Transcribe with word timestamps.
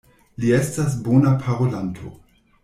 Li 0.43 0.53
estas 0.59 0.95
bona 1.09 1.35
parolanto. 1.45 2.11